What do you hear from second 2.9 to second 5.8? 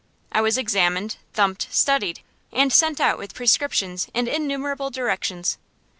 out with prescriptions and innumerable directions.